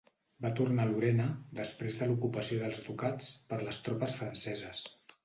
Va 0.43 0.49
tornar 0.59 0.85
a 0.85 0.89
Lorena 0.91 1.27
després 1.59 1.99
de 1.99 2.07
l'ocupació 2.11 2.57
dels 2.63 2.79
ducats 2.87 3.29
per 3.53 3.61
les 3.69 3.81
tropes 3.89 4.17
franceses. 4.23 4.83